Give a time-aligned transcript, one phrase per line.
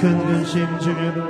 [0.00, 1.28] 큰 근심 중에도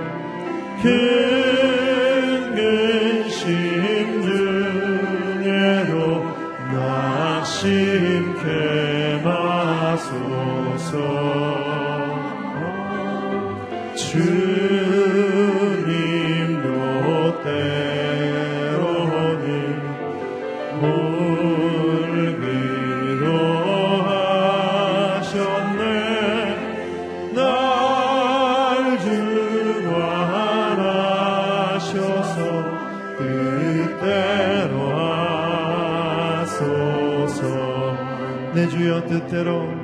[0.80, 4.22] 큰 근심
[5.42, 6.24] 중에도
[6.72, 11.30] 나 심케 마소서.
[39.11, 39.80] دترو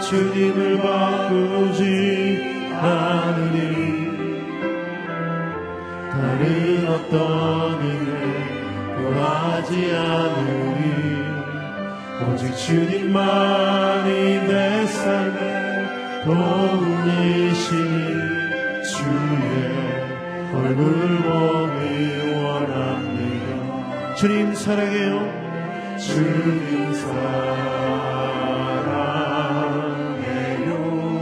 [0.00, 1.84] 주님을 바꾸지
[2.80, 4.10] 않으니
[6.10, 8.10] 다른 어떤 일을
[8.96, 10.80] 구하지 않으니
[12.32, 14.10] 오직 주님만이
[14.48, 17.90] 내 삶의 도움이시니
[18.82, 19.40] 주의
[20.54, 20.82] 얼굴
[21.22, 24.14] 보기 원합니다.
[24.16, 25.14] 주님 사랑해요.
[25.98, 27.80] 주님 사랑.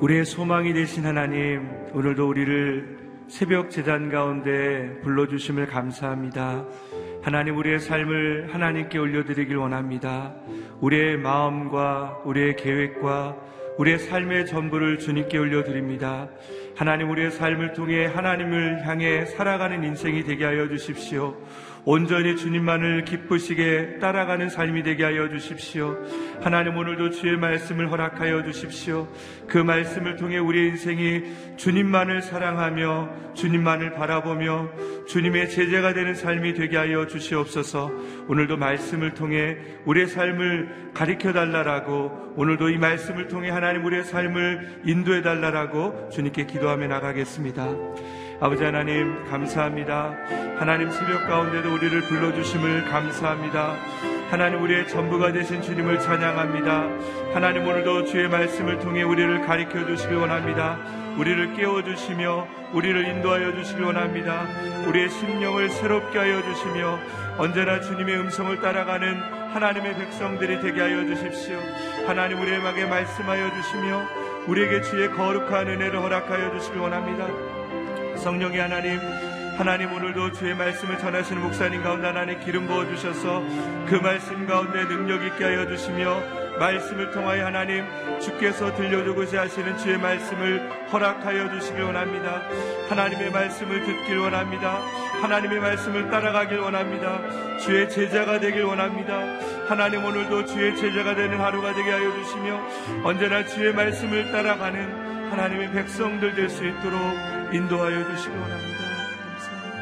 [0.00, 6.64] 우리의 소망이 되신 하나님, 오늘도 우리를 새벽 재단 가운데 불러주심을 감사합니다.
[7.22, 10.34] 하나님, 우리의 삶을 하나님께 올려드리길 원합니다.
[10.80, 13.36] 우리의 마음과 우리의 계획과
[13.76, 16.28] 우리의 삶의 전부를 주님께 올려드립니다.
[16.74, 21.36] 하나님, 우리의 삶을 통해 하나님을 향해 살아가는 인생이 되게 하여 주십시오.
[21.84, 25.96] 온전히 주님만을 기쁘시게 따라가는 삶이 되게 하여 주십시오.
[26.40, 29.08] 하나님 오늘도 주의 말씀을 허락하여 주십시오.
[29.46, 31.22] 그 말씀을 통해 우리의 인생이
[31.56, 34.68] 주님만을 사랑하며 주님만을 바라보며
[35.06, 37.90] 주님의 제재가 되는 삶이 되게 하여 주시옵소서.
[38.28, 45.22] 오늘도 말씀을 통해 우리의 삶을 가리켜 달라라고 오늘도 이 말씀을 통해 하나님 우리의 삶을 인도해
[45.22, 47.68] 달라라고 주님께 기도하며 나가겠습니다.
[48.40, 50.14] 아버지 하나님 감사합니다.
[50.58, 53.74] 하나님 새벽 가운데도 우리를 불러주심을 감사합니다.
[54.30, 57.34] 하나님 우리의 전부가 되신 주님을 찬양합니다.
[57.34, 60.78] 하나님 오늘도 주의 말씀을 통해 우리를 가리켜 주시길 원합니다.
[61.16, 64.46] 우리를 깨워 주시며 우리를 인도하여 주시길 원합니다.
[64.86, 66.96] 우리의 심령을 새롭게 하여 주시며
[67.38, 69.20] 언제나 주님의 음성을 따라가는
[69.52, 71.58] 하나님의 백성들이 되게 하여 주십시오.
[72.06, 74.02] 하나님 우리에게 말씀하여 주시며
[74.46, 77.57] 우리에게 주의 거룩한 은혜를 허락하여 주시길 원합니다.
[78.18, 79.00] 성령의 하나님,
[79.56, 83.42] 하나님 오늘도 주의 말씀을 전하시는 목사님 가운데 하나님 기름 부어 주셔서
[83.86, 86.20] 그 말씀 가운데 능력 있게 하여 주시며
[86.58, 87.84] 말씀을 통하여 하나님
[88.20, 92.42] 주께서 들려주고자 하시는 주의 말씀을 허락하여 주시길 원합니다.
[92.88, 94.80] 하나님의 말씀을 듣길 원합니다.
[95.22, 97.58] 하나님의 말씀을 따라가길 원합니다.
[97.58, 99.18] 주의 제자가 되길 원합니다.
[99.68, 102.60] 하나님 오늘도 주의 제자가 되는 하루가 되게 하여 주시며
[103.04, 108.78] 언제나 주의 말씀을 따라가는 하나님의 백성들 될 수 있도록 인도하여 주시기 원합니다.
[109.22, 109.78] 감사합니다.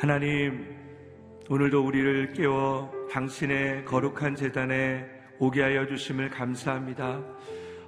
[0.00, 0.74] 하나님,
[1.48, 5.06] 오늘도 우리를 깨워 당신의 거룩한 재단에
[5.38, 7.20] 오게 하여 주심을 감사합니다.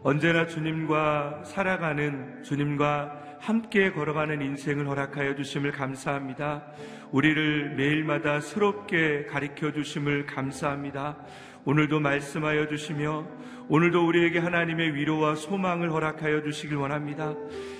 [0.05, 6.65] 언제나 주님과 살아가는 주님과 함께 걸어가는 인생을 허락하여 주심을 감사합니다.
[7.14, 11.16] 우리를 매일마다 새롭게 가르쳐 주심을 감사합니다.
[11.64, 13.25] 오늘도 말씀하여 주시며
[13.69, 17.37] 오늘도 우리에게 하나님의 위로와 소망을 허락하여 주시길 원합니다.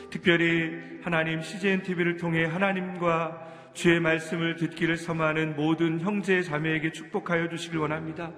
[0.09, 7.79] 특별히 하나님 CGN TV를 통해 하나님과 주의 말씀을 듣기를 섬하는 모든 형제 자매에게 축복하여 주시길
[7.79, 8.33] 원합니다.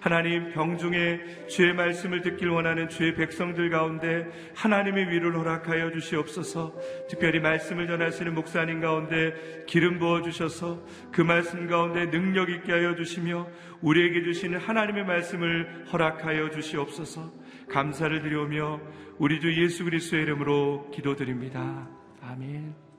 [0.00, 6.76] 하나님 병중에 주의 말씀을 듣길 원하는 주의 백성들 가운데 하나님의 위를 허락하여 주시옵소서.
[7.08, 13.48] 특별히 말씀을 전하시는 목사님 가운데 기름 부어 주셔서 그 말씀 가운데 능력 있게 하여 주시며
[13.80, 17.32] 우리에게 주시는 하나님의 말씀을 허락하여 주시옵소서.
[17.70, 18.80] 감사를 드리오며
[19.18, 21.88] 우리 주 예수 그리스도의 이름으로 기도드립니다.
[22.20, 22.91] 아멘.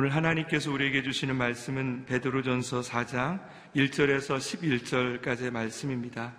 [0.00, 6.36] 오늘 하나님께서 우리에게 주시는 말씀은 베드로전서 4장 1절에서 11절까지의 말씀입니다.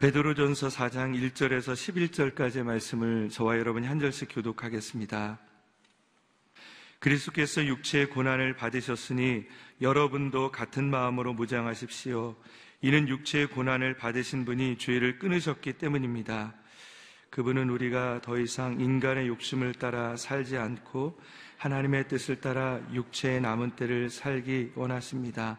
[0.00, 5.38] 베드로전서 4장 1절에서 11절까지의 말씀을 저와 여러분이 한 절씩 교독하겠습니다.
[6.98, 9.44] 그리스도께서 육체의 고난을 받으셨으니
[9.82, 12.36] 여러분도 같은 마음으로 무장하십시오.
[12.80, 16.54] 이는 육체의 고난을 받으신 분이 죄를 끊으셨기 때문입니다.
[17.32, 21.18] 그분은 우리가 더 이상 인간의 욕심을 따라 살지 않고
[21.56, 25.58] 하나님의 뜻을 따라 육체의 남은 때를 살기 원하십니다.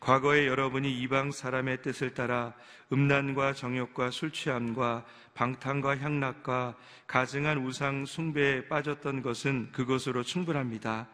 [0.00, 2.54] 과거에 여러분이 이방 사람의 뜻을 따라
[2.92, 6.74] 음란과 정욕과 술 취함과 방탕과 향락과
[7.06, 11.06] 가증한 우상 숭배에 빠졌던 것은 그것으로 충분합니다.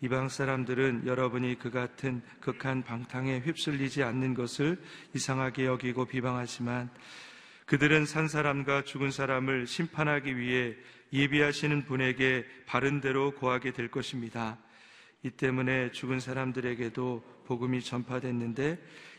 [0.00, 4.82] 이방 사람들은 여러분이 그 같은 극한 방탕에 휩쓸리지 않는 것을
[5.12, 6.88] 이상하게 여기고 비방하지만
[7.68, 10.74] 그들은 산 사람과 죽은 사람을 심판하기 위해
[11.12, 14.56] 예비하시는 분에게 바른 대로 고하게 될 것입니다.
[15.22, 18.78] 이 때문에 죽은 사람들에게도 복음이 전파됐는데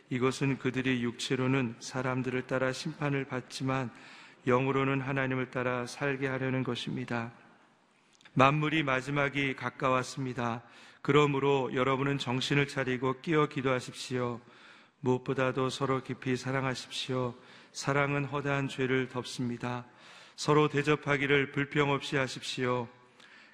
[0.09, 3.91] 이것은 그들이 육체로는 사람들을 따라 심판을 받지만
[4.47, 7.31] 영으로는 하나님을 따라 살게 하려는 것입니다.
[8.33, 10.63] 만물이 마지막이 가까웠습니다.
[11.03, 14.41] 그러므로 여러분은 정신을 차리고 끼어 기도하십시오.
[15.01, 17.35] 무엇보다도 서로 깊이 사랑하십시오.
[17.71, 19.85] 사랑은 허다한 죄를 덮습니다.
[20.35, 22.87] 서로 대접하기를 불평 없이 하십시오.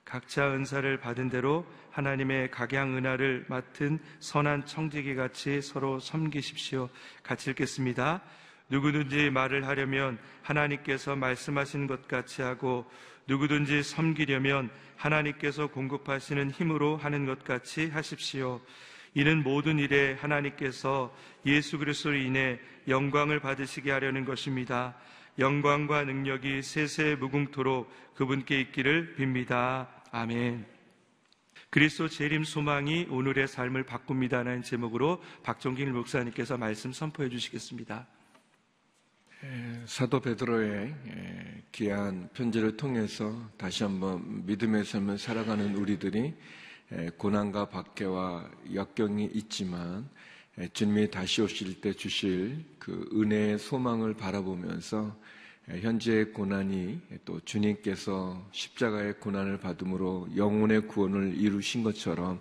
[0.03, 6.89] 각자 은사를 받은 대로 하나님의 각양 은하를 맡은 선한 청지기 같이 서로 섬기십시오.
[7.23, 8.21] 같이 읽겠습니다.
[8.69, 12.89] 누구든지 말을 하려면 하나님께서 말씀하신 것 같이 하고
[13.27, 18.61] 누구든지 섬기려면 하나님께서 공급하시는 힘으로 하는 것 같이 하십시오.
[19.15, 24.95] 이는 모든 일에 하나님께서 예수 그리스도로 인해 영광을 받으시게 하려는 것입니다.
[25.39, 29.87] 영광과 능력이 세세 무궁토록 그분께 있기를 빕니다.
[30.11, 30.65] 아멘.
[31.69, 38.07] 그리스도 재림 소망이 오늘의 삶을 바꿉니다라는 제목으로 박종길 목사님께서 말씀 선포해 주시겠습니다.
[39.85, 40.93] 사도 베드로의
[41.71, 46.33] 귀한 편지를 통해서 다시 한번 믿음의 삶을 살아가는 우리들이
[47.17, 50.07] 고난과 박해와 역경이 있지만
[50.73, 55.15] 주님이 다시 오실 때 주실 그 은혜의 소망을 바라보면서
[55.67, 62.39] 현재의 고난이 또 주님께서 십자가의 고난을 받음으로 영혼의 구원을 이루신 것처럼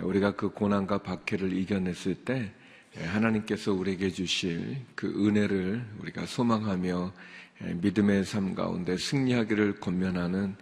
[0.00, 2.52] 우리가 그 고난과 박해를 이겨냈을 때
[2.96, 7.12] 하나님께서 우리에게 주실 그 은혜를 우리가 소망하며
[7.74, 10.56] 믿음의 삶 가운데 승리하기를 권면하는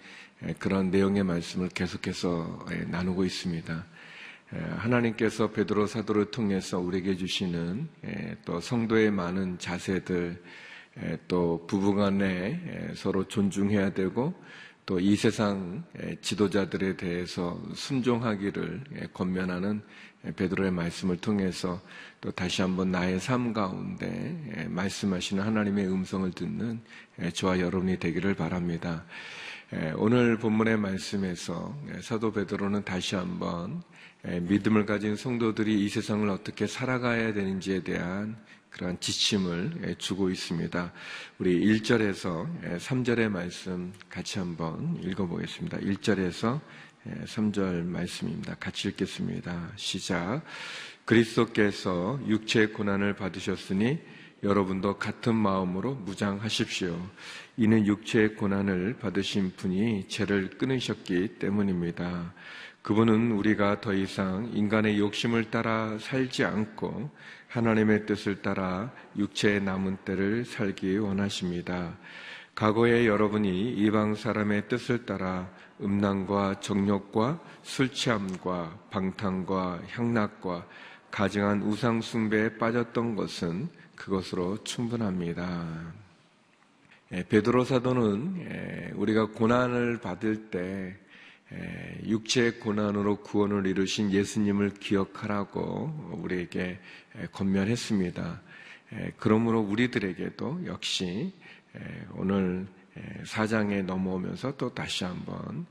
[0.59, 3.87] 그런 내용의 말씀을 계속해서 나누고 있습니다.
[4.77, 7.89] 하나님께서 베드로 사도를 통해서 우리에게 주시는
[8.45, 10.43] 또 성도의 많은 자세들
[11.29, 14.35] 또 부부간에 서로 존중해야 되고
[14.87, 15.83] 또 이 세상
[16.21, 19.83] 지도자들에 대해서 순종하기를 권면하는
[20.37, 21.81] 베드로의 말씀을 통해서
[22.21, 26.81] 또 다시 한번 나의 삶 가운데 말씀하시는 하나님의 음성을 듣는
[27.33, 29.05] 저와 여러분이 되기를 바랍니다.
[29.97, 33.83] 오늘 본문의 말씀에서 사도 베드로는 다시 한번
[34.23, 38.37] 믿음을 가진 성도들이 이 세상을 어떻게 살아가야 되는지에 대한
[38.71, 40.93] 그러한 지침을 주고 있습니다.
[41.39, 45.79] 우리 1절에서 3절의 말씀 같이 한번 읽어보겠습니다.
[45.79, 46.61] 1절에서
[47.25, 48.57] 3절 말씀입니다.
[48.57, 49.73] 같이 읽겠습니다.
[49.77, 50.43] 시작.
[51.05, 53.99] 그리스도께서 육체의 고난을 받으셨으니
[54.45, 56.95] 여러분도 같은 마음으로 무장하십시오.
[57.57, 62.35] 이는 육체의 고난을 받으신 분이 죄를 끊으셨기 때문입니다.
[62.83, 67.11] 그분은 우리가 더 이상 인간의 욕심을 따라 살지 않고
[67.49, 71.97] 하나님의 뜻을 따라 육체의 남은 때를 살기 원하십니다.
[72.55, 80.67] 과거에 여러분이 이방 사람의 뜻을 따라 음란과 정욕과 술 취함과 방탕과 향락과
[81.11, 83.71] 가증한 우상 숭배에 빠졌던 것은
[84.05, 85.95] 그것으로 충분합니다.
[87.13, 90.97] 예, 베드로 사도는 예, 우리가 고난을 받을 때
[92.05, 96.81] 육체의 고난으로 구원을 이루신 예수님을 기억하라고 우리에게
[97.33, 98.43] 권면했습니다.
[99.19, 101.33] 그러므로 우리들에게도 역시
[102.15, 102.67] 오늘
[103.25, 105.67] 사장에 넘어오면서 또 다시 한번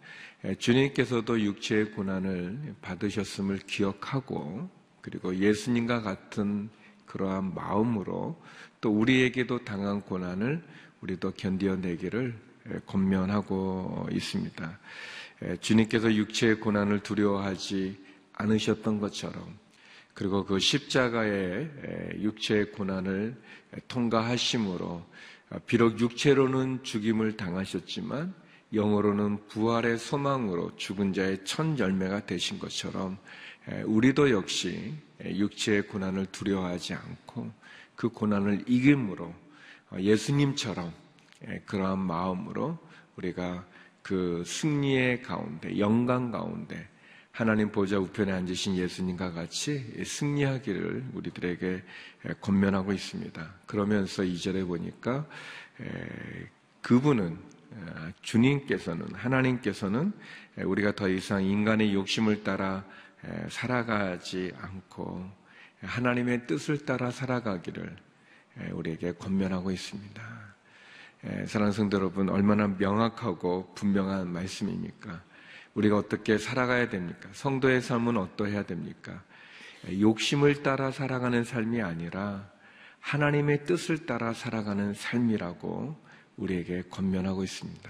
[0.57, 4.69] 주님께서도 육체의 고난을 받으셨음을 기억하고
[5.01, 6.69] 그리고 예수님과 같은
[7.13, 8.41] 그러한 마음으로
[8.81, 10.63] 또 우리에게도 당한 고난을
[11.01, 12.35] 우리도 견디어내기를
[12.87, 14.79] 권면하고 있습니다.
[15.61, 18.03] 주님께서 육체의 고난을 두려워하지
[18.33, 19.59] 않으셨던 것처럼
[20.15, 21.69] 그리고 그 십자가의
[22.21, 23.39] 육체의 고난을
[23.87, 25.05] 통과하심으로
[25.67, 28.33] 비록 육체로는 죽임을 당하셨지만
[28.73, 33.19] 영어로는 부활의 소망으로 죽은 자의 첫 열매가 되신 것처럼
[33.85, 34.93] 우리도 역시
[35.23, 37.51] 육체의 고난을 두려워하지 않고
[37.95, 39.33] 그 고난을 이김으로
[39.97, 40.91] 예수님처럼
[41.65, 42.77] 그러한 마음으로
[43.15, 43.65] 우리가
[44.01, 46.87] 그 승리의 가운데, 영광 가운데
[47.31, 51.83] 하나님 보좌 우편에 앉으신 예수님과 같이 승리하기를 우리들에게
[52.41, 53.53] 권면하고 있습니다.
[53.65, 55.25] 그러면서 이절에 보니까
[56.81, 57.37] 그분은
[58.21, 60.11] 주님께서는 하나님께서는
[60.57, 62.85] 우리가 더 이상 인간의 욕심을 따라
[63.49, 65.29] 살아가지 않고
[65.81, 67.95] 하나님의 뜻을 따라 살아가기를
[68.73, 70.53] 우리에게 권면하고 있습니다.
[71.25, 75.21] 예, 사랑하는 성도 여러분, 얼마나 명확하고 분명한 말씀입니까?
[75.73, 77.29] 우리가 어떻게 살아가야 됩니까?
[77.31, 79.23] 성도의 삶은 어떠해야 됩니까?
[79.87, 82.51] 예, 욕심을 따라 살아가는 삶이 아니라
[82.99, 85.97] 하나님의 뜻을 따라 살아가는 삶이라고
[86.35, 87.89] 우리에게 권면하고 있습니다.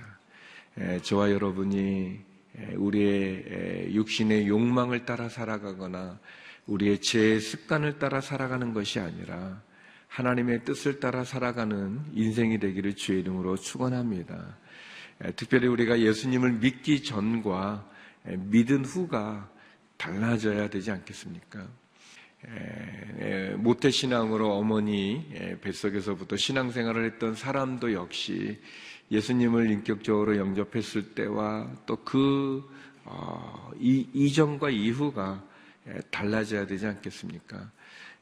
[0.80, 2.33] 예, 저와 여러분이
[2.76, 6.20] 우리의 육신의 욕망을 따라 살아가거나
[6.68, 9.62] 우리의 제 습관을 따라 살아가는 것이 아니라
[10.08, 14.58] 하나님의 뜻을 따라 살아가는 인생이 되기를 주의 이름으로 축원합니다.
[15.36, 17.90] 특별히 우리가 예수님을 믿기 전과
[18.26, 19.50] 믿은 후가
[19.98, 21.68] 달라져야 되지 않겠습니까?
[23.58, 25.26] 모태 신앙으로 어머니
[25.62, 28.60] 뱃속에서부터 신앙생활을 했던 사람도 역시
[29.12, 32.64] 예수님을 인격적으로 영접했을 때와 또그
[33.06, 35.44] 어, 이전과 이후가
[36.10, 37.70] 달라져야 되지 않겠습니까?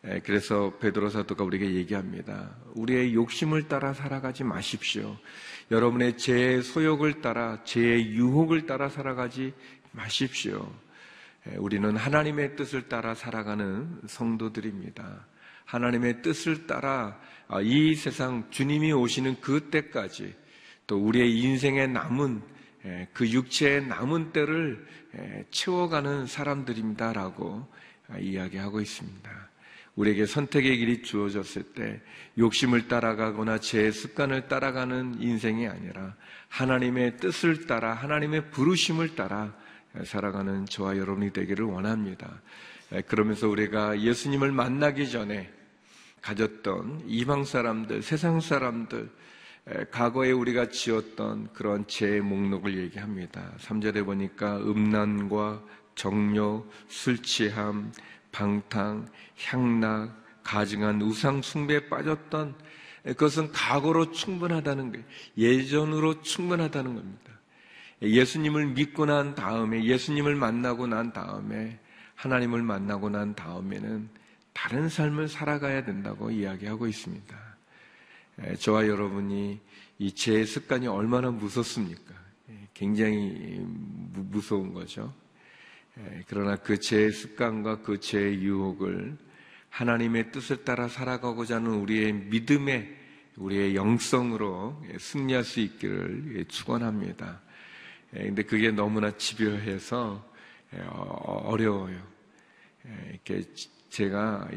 [0.07, 2.55] 예, 그래서 베드로 사도가 우리에게 얘기합니다.
[2.73, 5.15] 우리의 욕심을 따라 살아가지 마십시오.
[5.69, 9.53] 여러분의 제 소욕을 따라 제 유혹을 따라 살아가지
[9.91, 10.73] 마십시오.
[11.47, 15.27] 에, 우리는 하나님의 뜻을 따라 살아가는 성도들입니다.
[15.65, 20.33] 하나님의 뜻을 따라 아, 이 세상 주님이 오시는 그 때까지
[20.91, 22.41] 또 우리의 인생에 남은
[22.83, 27.65] 에, 그 육체의 남은 때를 에, 채워가는 사람들입니다라고
[28.09, 29.31] 아, 이야기하고 있습니다.
[29.95, 32.01] 우리에게 선택의 길이 주어졌을 때
[32.37, 36.13] 욕심을 따라가거나 제 습관을 따라가는 인생이 아니라
[36.49, 39.55] 하나님의 뜻을 따라 하나님의 부르심을 따라
[40.03, 42.41] 살아가는 저와 여러분이 되기를 원합니다.
[43.07, 45.49] 그러면서 우리가 예수님을 만나기 전에
[46.21, 49.09] 가졌던 이방 사람들, 세상 사람들,
[49.91, 53.53] 과거에 우리가 지었던 그런 죄의 목록을 얘기합니다.
[53.59, 55.61] 3절에 보니까 음란과
[55.95, 57.91] 정욕, 술 취함,
[58.31, 59.07] 방탕,
[59.45, 62.55] 향락, 가증한 우상 숭배에 빠졌던
[63.03, 65.05] 그것은 과거로 충분하다는 거예요.
[65.37, 67.31] 예전으로 충분하다는 겁니다.
[68.01, 71.79] 예수님을 믿고 난 다음에 예수님을 만나고 난 다음에
[72.15, 74.09] 하나님을 만나고 난 다음에는
[74.53, 77.50] 다른 삶을 살아가야 된다고 이야기하고 있습니다.
[78.59, 79.59] 저와 여러분이
[79.99, 82.13] 이제 습관이 얼마나 무섭습니까?
[82.73, 83.59] 굉장히
[84.13, 85.13] 무서운 거죠.
[86.27, 89.17] 그러나 그제 습관과 그제 유혹을
[89.69, 92.97] 하나님의 뜻을 따라 살아가고자 하는 우리의 믿음의
[93.37, 97.41] 우리의 영성으로 승리할 수 있기를 축원합니다.
[98.11, 100.27] 근데 그게 너무나 집요해서
[101.45, 102.01] 어려워요.
[103.11, 103.43] 이렇게
[103.91, 104.47] 제가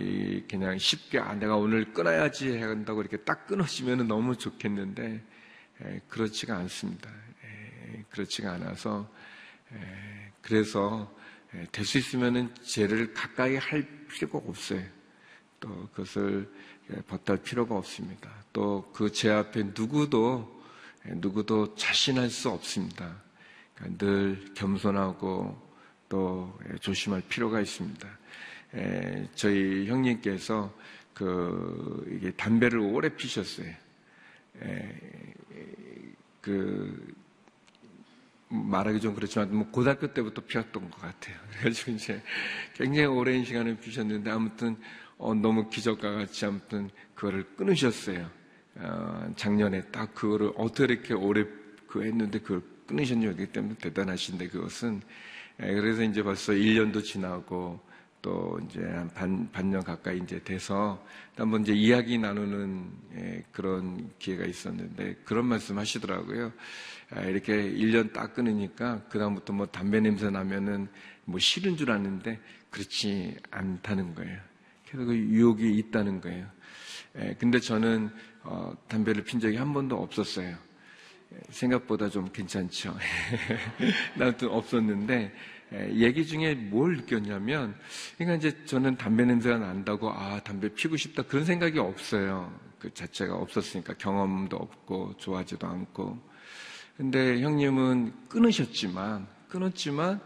[0.49, 5.23] 그냥 쉽게 아 내가 오늘 끊어야지 한다고 이렇게 딱 끊어지면 너무 좋겠는데
[6.09, 7.11] 그렇지가 않습니다.
[8.11, 9.11] 그렇지가 않아서
[10.41, 11.13] 그래서
[11.73, 14.83] 될 수 있으면은 죄를 가까이 할 필요가 없어요.
[15.59, 16.49] 또 그것을
[17.09, 18.31] 버탈 필요가 없습니다.
[18.53, 20.63] 또 그 죄 앞에 누구도
[21.07, 23.21] 누구도 자신할 수 없습니다.
[23.75, 25.61] 그러니까 늘 겸손하고
[26.09, 28.09] 또 조심할 필요가 있습니다.
[28.75, 30.73] 에, 저희 형님께서
[31.13, 33.69] 그 이게 담배를 오래 피셨어요.
[34.63, 35.01] 에,
[36.41, 37.15] 그
[38.49, 41.37] 말하기 좀 그렇지만 뭐 고등학교 때부터 피웠던 것 같아요.
[41.59, 42.23] 그래가지고 이제
[42.75, 44.77] 굉장히 오랜 시간을 피셨는데 아무튼
[45.19, 48.29] 어, 너무 기적과 같이 아무튼 그거를 끊으셨어요.
[48.77, 51.45] 어, 작년에 딱 그거를 어떻게 이렇게 오래
[51.87, 55.01] 그 했는데 그걸 끊으셨냐기 때문에 대단하신데 그것은
[55.61, 57.81] 에, 그래서 이제 벌써 1년도 지나고
[58.25, 61.07] 또 이제 한 반, 반년 가까이 이제 돼서
[61.37, 66.51] 한번 이제 이야기 나누는 예, 그런 기회가 있었는데 그런 말씀 하시더라고요.
[67.11, 70.89] 아, 이렇게 1년 딱 끊으니까 그다음부터 뭐 담배 냄새 나면은
[71.27, 74.41] 뭐 싫은 줄 아는데 그렇지 않다는 거예요.
[74.87, 76.47] 계속 그 유혹이 있다는 거예요.
[77.19, 78.09] 예, 근데 저는
[78.43, 80.49] 어, 담배를 핀 적이 한 번도 없었어요.
[80.49, 82.97] 예, 생각보다 좀 괜찮죠.
[84.17, 85.31] 나도 없었는데
[85.95, 87.75] 얘기 중에 뭘 느꼈냐면,
[88.17, 91.23] 그러니까 이제 저는 담배 냄새가 난다고, 아, 담배 피고 싶다.
[91.23, 92.53] 그런 생각이 없어요.
[92.79, 96.19] 그 자체가 없었으니까 경험도 없고, 좋아하지도 않고.
[96.97, 100.21] 근데 형님은 끊으셨지만, 끊었지만,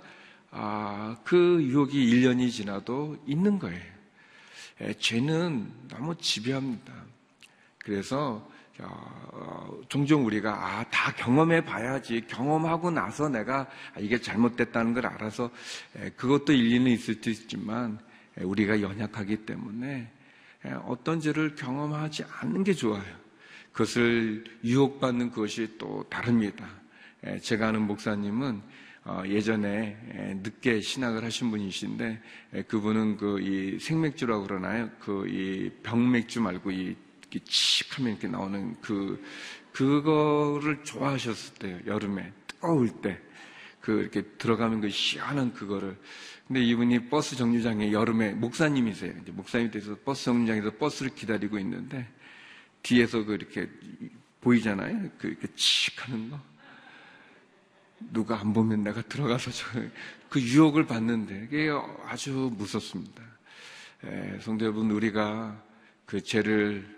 [0.50, 3.98] 아, 그 유혹이 1년이 지나도 있는 거예요.
[4.80, 6.92] 에, 죄는 너무 집요합니다.
[7.78, 8.48] 그래서
[8.81, 15.51] 어, 종종 우리가 아, 다 경험해 봐야지 경험하고 나서 내가 아, 이게 잘못됐다는 걸 알아서
[15.97, 17.99] 에, 그것도 일리는 있을 수 있지만
[18.38, 20.11] 에, 우리가 연약하기 때문에
[20.64, 23.03] 에, 어떤 죄를 경험하지 않는 게 좋아요.
[23.73, 26.67] 그것을 유혹받는 것이 또 다릅니다.
[27.43, 28.61] 제가 아는 목사님은
[29.05, 29.97] 어, 예전에
[30.43, 32.21] 늦게 신학을 하신 분이신데
[32.69, 34.91] 그분은 그 이 생맥주라고 그러나요?
[35.01, 36.97] 그 이 병맥주 말고 이
[37.31, 39.23] 이렇게 칙 하면 이렇게 나오는 그,
[39.73, 41.79] 그거를 좋아하셨을 때요.
[41.87, 42.33] 여름에.
[42.47, 43.21] 뜨거울 때.
[43.81, 45.97] 그 이렇게 들어가면 그 시원한 그거를.
[46.47, 49.14] 근데 이분이 버스 정류장에 여름에 목사님이세요.
[49.23, 52.09] 이제 목사님이 돼서 버스 정류장에서 버스를 기다리고 있는데
[52.83, 53.69] 뒤에서 그 이렇게
[54.41, 55.11] 보이잖아요.
[55.19, 56.41] 그 이렇게 칙 하는 거.
[58.12, 59.67] 누가 안 보면 내가 들어가서 저,
[60.29, 61.71] 그 유혹을 받는데 이게
[62.07, 63.23] 아주 무섭습니다.
[64.05, 65.61] 에, 성도 여러분, 우리가
[66.07, 66.97] 그 죄를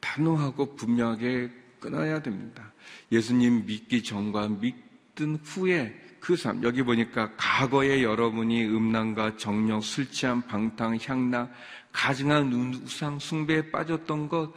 [0.00, 2.72] 단호하고 분명하게 끊어야 됩니다.
[3.10, 10.46] 예수님 믿기 전과 믿든 후에 그 삶, 여기 보니까 과거에 여러분이 음란과 정력, 술 취한
[10.46, 11.50] 방탕, 향락,
[11.92, 14.52] 가증한 우상 숭배에 빠졌던 것,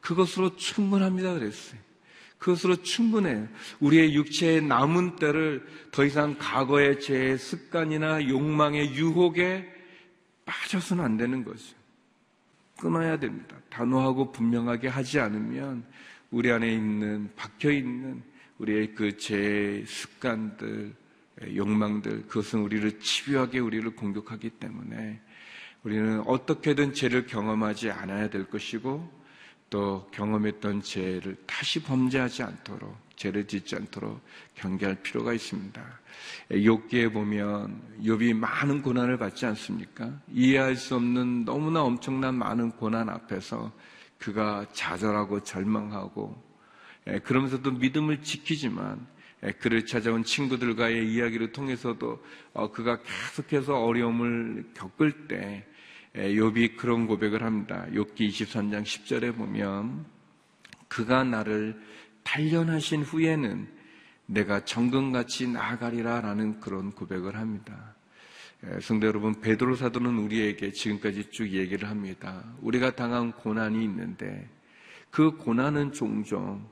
[0.00, 1.34] 그것으로 충분합니다.
[1.34, 1.80] 그랬어요.
[2.38, 3.48] 그것으로 충분해요.
[3.80, 9.68] 우리의 육체의 남은 때를 더 이상 과거의 제 습관이나 욕망의 유혹에
[10.44, 11.77] 빠져서는 안 되는 거죠.
[12.78, 13.56] 끊어야 됩니다.
[13.68, 15.84] 단호하고 분명하게 하지 않으면
[16.30, 18.22] 우리 안에 있는 박혀 있는
[18.58, 20.94] 우리의 그제 습관들,
[21.54, 25.20] 욕망들, 그것은 우리를 집요하게 우리를 공격하기 때문에
[25.84, 29.18] 우리는 어떻게든 죄를 경험하지 않아야 될 것이고
[29.70, 34.20] 또 경험했던 죄를 다시 범죄하지 않도록 죄를 짓지 않도록
[34.54, 35.82] 경계할 필요가 있습니다.
[36.50, 40.20] 욥기에 보면 욥이 많은 고난을 받지 않습니까?
[40.32, 43.72] 이해할 수 없는 너무나 엄청난 많은 고난 앞에서
[44.18, 46.48] 그가 좌절하고 절망하고
[47.08, 49.04] 예, 그러면서도 믿음을 지키지만
[49.44, 55.66] 예, 그를 찾아온 친구들과의 이야기를 통해서도 어, 그가 계속해서 어려움을 겪을 때
[56.16, 57.84] 예, 욥이 그런 고백을 합니다.
[57.90, 60.06] 욥기 23장 10절에 보면
[60.88, 61.80] 그가 나를
[62.28, 63.66] 단련하신 후에는
[64.26, 67.94] 내가 정금같이 나아가리라 라는 그런 고백을 합니다.
[68.82, 72.44] 성도 여러분, 베드로 사도는 우리에게 지금까지 쭉 얘기를 합니다.
[72.60, 74.46] 우리가 당한 고난이 있는데
[75.10, 76.68] 그 고난은 종종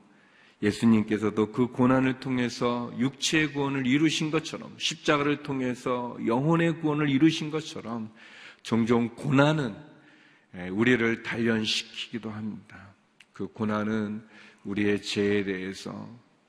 [0.61, 8.11] 예수님께서도 그 고난을 통해서 육체의 구원을 이루신 것처럼 십자가를 통해서 영혼의 구원을 이루신 것처럼
[8.61, 9.75] 종종 고난은
[10.71, 12.93] 우리를 단련시키기도 합니다.
[13.33, 14.23] 그 고난은
[14.67, 15.91] 우리의 죄에 대해서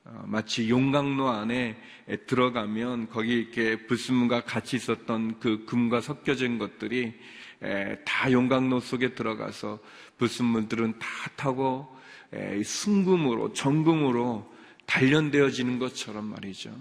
[0.03, 1.77] 어, 마치 용광로 안에
[2.27, 7.13] 들어가면 거기 이렇게 불순물과 같이 있었던 그 금과 섞여진 것들이
[8.05, 9.79] 다 용광로 속에 들어가서
[10.17, 11.93] 불순물들은 다 타고
[12.63, 14.49] 순금으로 정금으로
[14.85, 16.73] 단련되어지는 것처럼 말이죠.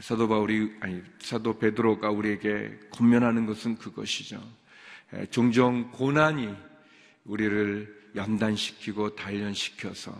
[0.00, 4.40] 사도 바울이 아니 사도 베드로가 우리에게 권면하는 것은 그것이죠.
[5.30, 6.54] 종종 고난이
[7.24, 10.12] 우리를 연단시키고 단련시켜서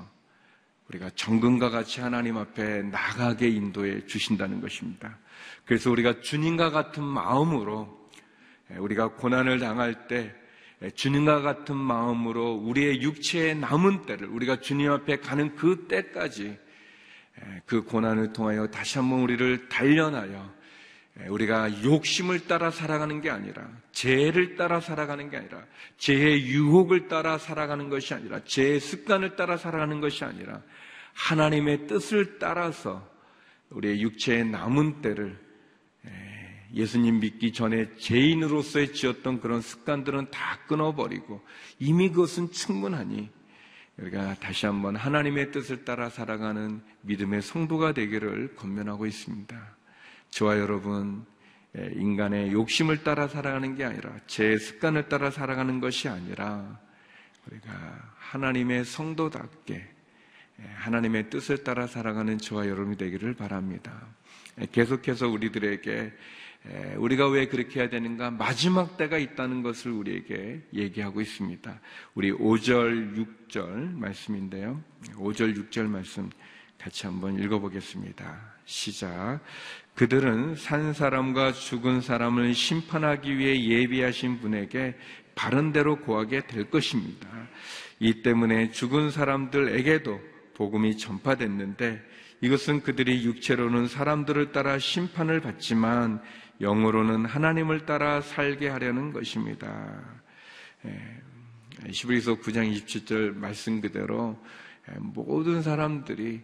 [0.88, 5.18] 우리가 정금과 같이 하나님 앞에 나가게 인도해 주신다는 것입니다.
[5.66, 8.08] 그래서 우리가 주님과 같은 마음으로
[8.78, 10.34] 우리가 고난을 당할 때
[10.94, 16.58] 주님과 같은 마음으로 우리의 육체의 남은 때를 우리가 주님 앞에 가는 그 때까지
[17.66, 20.57] 그 고난을 통하여 다시 한번 우리를 단련하여
[21.26, 25.64] 우리가 욕심을 따라 살아가는 게 아니라 죄를 따라 살아가는 게 아니라
[25.96, 30.62] 죄의 유혹을 따라 살아가는 것이 아니라 죄의 습관을 따라 살아가는 것이 아니라
[31.14, 33.08] 하나님의 뜻을 따라서
[33.70, 35.38] 우리의 육체의 남은 때를
[36.72, 41.42] 예수님 믿기 전에 죄인으로서의 지었던 그런 습관들은 다 끊어버리고
[41.78, 43.30] 이미 그것은 충분하니
[43.96, 49.77] 우리가 다시 한번 하나님의 뜻을 따라 살아가는 믿음의 성도가 되기를 권면하고 있습니다.
[50.30, 51.24] 저와 여러분,
[51.74, 56.80] 인간의 욕심을 따라 살아가는 게 아니라 제 습관을 따라 살아가는 것이 아니라
[57.46, 59.88] 우리가 하나님의 성도답게
[60.74, 64.06] 하나님의 뜻을 따라 살아가는 저와 여러분이 되기를 바랍니다.
[64.72, 66.12] 계속해서 우리들에게
[66.96, 68.32] 우리가 왜 그렇게 해야 되는가?
[68.32, 71.80] 마지막 때가 있다는 것을 우리에게 얘기하고 있습니다.
[72.14, 74.82] 우리 5절, 6절 말씀인데요.
[75.14, 76.28] 5절, 6절 말씀
[76.76, 78.54] 같이 한번 읽어보겠습니다.
[78.64, 79.40] 시작.
[79.98, 84.94] 그들은 산 사람과 죽은 사람을 심판하기 위해 예비하신 분에게
[85.34, 87.28] 바른 대로 고하게 될 것입니다.
[87.98, 90.20] 이 때문에 죽은 사람들에게도
[90.54, 92.00] 복음이 전파됐는데
[92.42, 96.22] 이것은 그들이 육체로는 사람들을 따라 심판을 받지만
[96.60, 100.00] 영으로는 하나님을 따라 살게 하려는 것입니다.
[101.90, 104.40] 시브리서 9장 27절 말씀 그대로
[105.00, 106.40] 모든 사람들이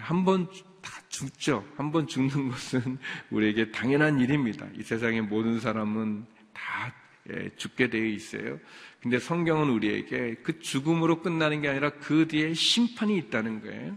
[0.00, 0.48] 한 번
[0.82, 1.64] 다 죽죠.
[1.76, 2.98] 한 번 죽는 것은
[3.30, 4.66] 우리에게 당연한 일입니다.
[4.76, 6.94] 이 세상의 모든 사람은 다
[7.56, 8.58] 죽게 되어 있어요.
[9.00, 13.96] 근데 성경은 우리에게 그 죽음으로 끝나는 게 아니라 그 뒤에 심판이 있다는 거예요.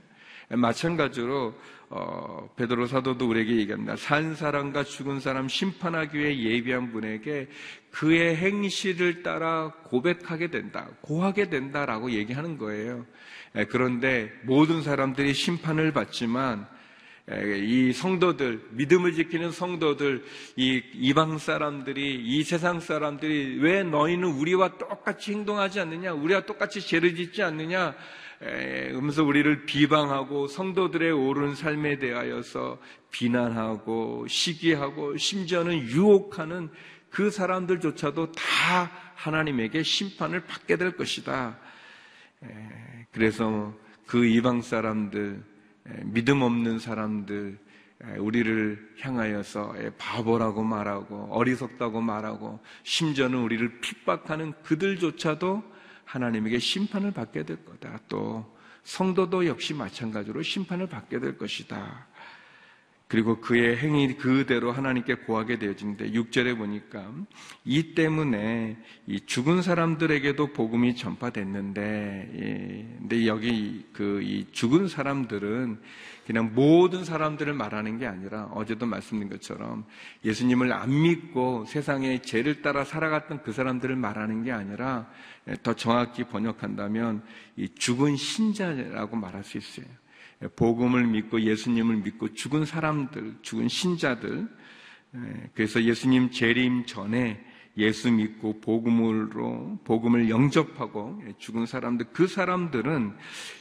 [0.50, 3.96] 마찬가지로 어, 베드로 사도도 우리에게 얘기합니다.
[3.96, 7.48] 산 사람과 죽은 사람 심판하기 위해 예비한 분에게
[7.92, 13.06] 그의 행실을 따라 고백하게 된다, 고하게 된다라고 얘기하는 거예요.
[13.70, 16.68] 그런데 모든 사람들이 심판을 받지만
[17.28, 20.24] 이 성도들, 믿음을 지키는 성도들,
[20.58, 26.14] 이 이방 사람들이, 이 세상 사람들이 왜 너희는 우리와 똑같이 행동하지 않느냐?
[26.14, 27.96] 우리와 똑같이 죄를 짓지 않느냐?
[28.92, 36.70] 음서 우리를 비방하고 성도들의 옳은 삶에 대하여서 비난하고 시기하고 심지어는 유혹하는
[37.10, 41.58] 그 사람들조차도 다 하나님에게 심판을 받게 될 것이다.
[43.12, 43.74] 그래서
[44.06, 45.55] 그 이방 사람들,
[46.04, 47.60] 믿음 없는 사람들,
[48.18, 55.64] 우리를 향하여서 바보라고 말하고 어리석다고 말하고 심지어는 우리를 핍박하는 그들조차도
[56.06, 58.00] 하나님에게 심판을 받게 될 거다.
[58.10, 62.08] 또 성도도 역시 마찬가지로 심판을 받게 될 것이다.
[63.08, 67.14] 그리고 그의 행위 그대로 하나님께 고하게 되어지는데 6절에 보니까
[67.64, 75.80] 이 때문에 이 죽은 사람들에게도 복음이 전파됐는데 예, 근데 여기 그 이 죽은 사람들은
[76.26, 79.86] 그냥 모든 사람들을 말하는 게 아니라 어제도 말씀드린 것처럼
[80.24, 85.08] 예수님을 안 믿고 세상의 죄를 따라 살아갔던 그 사람들을 말하는 게 아니라
[85.62, 87.24] 더 정확히 번역한다면
[87.56, 89.86] 이 죽은 신자라고 말할 수 있어요.
[90.56, 94.48] 복음을 믿고 예수님을 믿고 죽은 사람들, 죽은 신자들.
[95.54, 97.44] 그래서 예수님 재림 전에
[97.78, 103.16] 예수 믿고 복음으로 복음을 영접하고 죽은 사람들 그 사람들은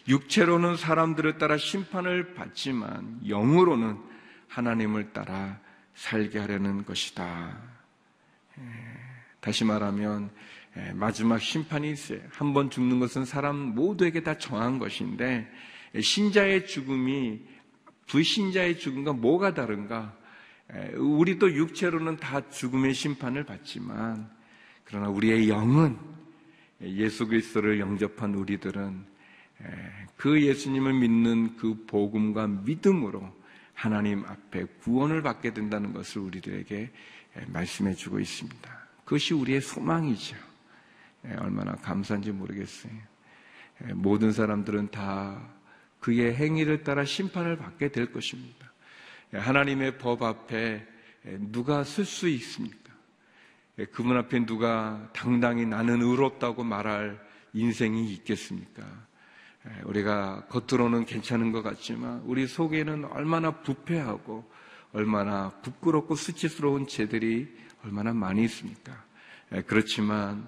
[0.08, 3.98] 육체로는 사람들을 따라 심판을 받지만 영으로는
[4.48, 5.58] 하나님을 따라
[5.94, 7.58] 살게 하려는 것이다.
[9.40, 10.30] 다시 말하면
[10.94, 12.20] 마지막 심판이 있어요.
[12.30, 15.48] 한 번 죽는 것은 사람 모두에게 다 정한 것인데
[16.00, 17.40] 신자의 죽음이
[18.06, 20.16] 불신자의 죽음과 뭐가 다른가?
[20.96, 24.30] 우리도 육체로는 다 죽음의 심판을 받지만
[24.84, 25.96] 그러나 우리의 영은
[26.80, 29.04] 예수 그리스도를 영접한 우리들은
[30.16, 33.32] 그 예수님을 믿는 그 복음과 믿음으로
[33.72, 36.90] 하나님 앞에 구원을 받게 된다는 것을 우리들에게
[37.48, 38.84] 말씀해 주고 있습니다.
[39.04, 40.36] 그것이 우리의 소망이죠.
[41.38, 42.92] 얼마나 감사한지 모르겠어요.
[43.94, 45.53] 모든 사람들은 다
[46.04, 48.70] 그의 행위를 따라 심판을 받게 될 것입니다.
[49.32, 50.86] 하나님의 법 앞에
[51.50, 52.92] 누가 쓸 수 있습니까?
[53.90, 57.18] 그분 앞에 누가 당당히 나는 의롭다고 말할
[57.54, 58.82] 인생이 있겠습니까?
[59.84, 64.44] 우리가 겉으로는 괜찮은 것 같지만 우리 속에는 얼마나 부패하고
[64.92, 67.48] 얼마나 부끄럽고 수치스러운 죄들이
[67.82, 68.92] 얼마나 많이 있습니까?
[69.66, 70.46] 그렇지만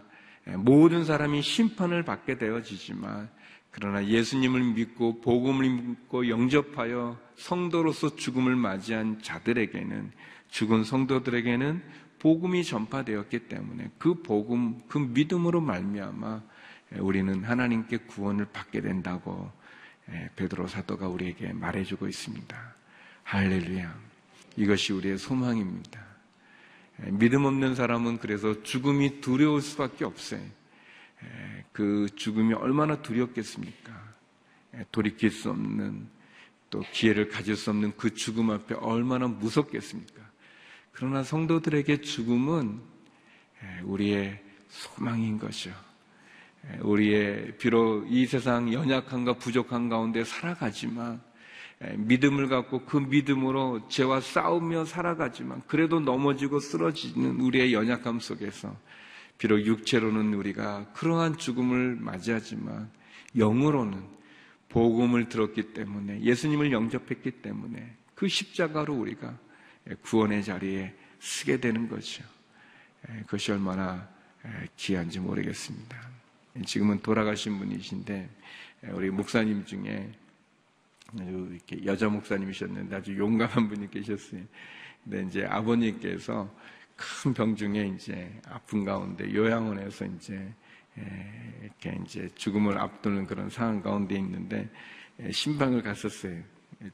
[0.58, 3.30] 모든 사람이 심판을 받게 되어지지만
[3.78, 10.12] 그러나 예수님을 믿고 복음을 믿고 영접하여 성도로서 죽음을 맞이한 자들에게는
[10.48, 11.82] 죽은 성도들에게는
[12.18, 16.42] 복음이 전파되었기 때문에 그 복음, 그 믿음으로 말미암아
[17.00, 19.52] 우리는 하나님께 구원을 받게 된다고
[20.36, 22.74] 베드로 사도가 우리에게 말해주고 있습니다.
[23.24, 23.94] 할렐루야.
[24.56, 26.02] 이것이 우리의 소망입니다.
[27.10, 30.40] 믿음 없는 사람은 그래서 죽음이 두려울 수밖에 없어요.
[31.72, 33.92] 그 죽음이 얼마나 두렵겠습니까?
[34.92, 36.08] 돌이킬 수 없는
[36.70, 40.22] 또 기회를 가질 수 없는 그 죽음 앞에 얼마나 무섭겠습니까?
[40.92, 42.80] 그러나 성도들에게 죽음은
[43.84, 45.70] 우리의 소망인 거죠.
[46.80, 51.20] 우리의 비록 이 세상 연약함과 부족한 가운데 살아가지만
[51.96, 58.74] 믿음을 갖고 그 믿음으로 죄와 싸우며 살아가지만 그래도 넘어지고 쓰러지는 우리의 연약함 속에서
[59.38, 62.90] 비록 육체로는 우리가 그러한 죽음을 맞이하지만
[63.36, 64.02] 영으로는
[64.68, 69.38] 복음을 들었기 때문에 예수님을 영접했기 때문에 그 십자가로 우리가
[70.02, 72.24] 구원의 자리에 서게 되는 거죠.
[73.20, 74.08] 그것이 얼마나
[74.76, 75.96] 귀한지 모르겠습니다.
[76.64, 78.30] 지금은 돌아가신 분이신데
[78.92, 80.12] 우리 목사님 중에
[81.14, 84.42] 이렇게 여자 목사님이셨는데 아주 용감한 분이 계셨어요.
[85.04, 86.52] 근데 이제 아버님께서
[86.96, 90.52] 큰 병 중에 이제 아픈 가운데 요양원에서 이제
[91.62, 94.68] 이렇게 이제 죽음을 앞두는 그런 상황 가운데 있는데
[95.30, 96.42] 신방을 갔었어요.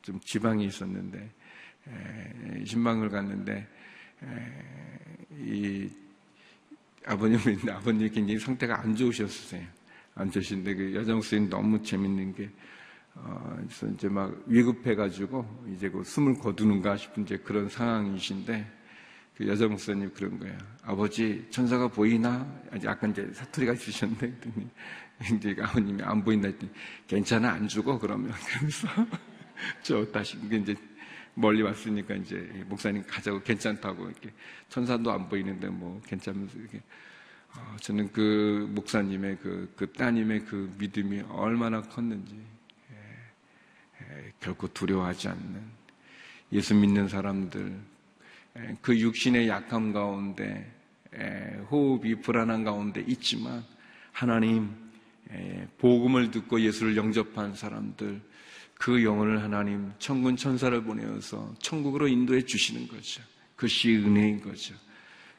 [0.03, 1.31] 좀 지방이 있었는데
[2.65, 3.69] 신방을 갔는데
[5.39, 5.89] 이
[7.07, 9.63] 아버님이 아버님이 굉장히 상태가 안 좋으셨어요.
[10.15, 12.51] 안 좋으신데 그 여자 목사님 너무 재밌는 게
[13.15, 18.82] 어, 그래서 이제 막 위급해가지고 이제 그 숨을 거두는가 싶은 이제 그런 상황이신데
[19.37, 20.57] 그 여자 목사님 그런 거예요.
[20.83, 22.47] 아버지 천사가 보이나?
[22.85, 24.33] 약간 이제 사투리가 있으셨는데
[25.37, 26.71] 이제 아버님이 안 보인다 했더니
[27.07, 28.89] 괜찮아 안 죽어 그러면 그러면서
[29.83, 30.75] 저 다시 이제
[31.35, 34.31] 멀리 왔으니까 이제 목사님 가자고 괜찮다고 이렇게
[34.69, 36.83] 천사도 안 보이는데 뭐 괜찮으면서 이렇게
[37.55, 42.35] 어, 저는 그 목사님의 그, 그 따님의 그 믿음이 얼마나 컸는지
[42.91, 42.97] 예,
[44.03, 45.63] 예, 결코 두려워하지 않는
[46.53, 47.92] 예수 믿는 사람들
[48.81, 50.71] 그 육신의 약함 가운데
[51.71, 53.65] 호흡이 불안한 가운데 있지만
[54.13, 54.71] 하나님
[55.79, 58.21] 복음을 듣고 예수를 영접한 사람들
[58.75, 63.23] 그 영혼을 하나님 천군 천사를 보내어서 천국으로 인도해 주시는 거죠.
[63.57, 64.75] 그것이 은혜인 거죠.